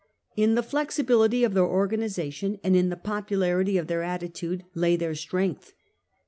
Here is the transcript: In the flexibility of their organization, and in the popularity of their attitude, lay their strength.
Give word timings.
In 0.35 0.55
the 0.55 0.63
flexibility 0.63 1.43
of 1.43 1.53
their 1.53 1.63
organization, 1.63 2.57
and 2.63 2.75
in 2.75 2.89
the 2.89 2.95
popularity 2.97 3.77
of 3.77 3.85
their 3.85 4.01
attitude, 4.01 4.63
lay 4.73 4.95
their 4.95 5.13
strength. 5.13 5.73